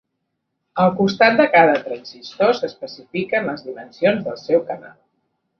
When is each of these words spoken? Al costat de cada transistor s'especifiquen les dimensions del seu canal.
Al 0.83 0.87
costat 1.01 1.35
de 1.41 1.45
cada 1.57 1.75
transistor 1.83 2.55
s'especifiquen 2.61 3.47
les 3.51 3.65
dimensions 3.69 4.29
del 4.31 4.45
seu 4.49 4.69
canal. 4.73 4.99